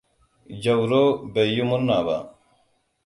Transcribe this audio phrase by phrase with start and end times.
[0.61, 1.01] Jauro
[1.33, 2.17] bai yi murna ba.